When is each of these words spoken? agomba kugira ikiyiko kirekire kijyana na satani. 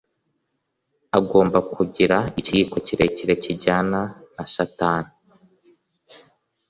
agomba 1.17 1.57
kugira 1.73 2.17
ikiyiko 2.39 2.75
kirekire 2.85 3.33
kijyana 3.43 3.99
na 4.35 4.43
satani. 4.53 5.11